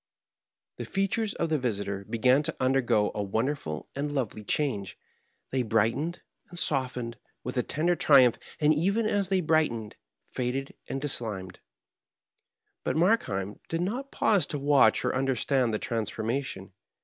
[0.77, 4.97] The features of the visitor began to undergo a won derful and lovely change:
[5.51, 9.97] they brightened and softened with a tender triumph, and even as they brightened,
[10.31, 11.59] faded and dislimned.
[12.83, 16.73] But Markheim did not pause to watch or understand the transformation.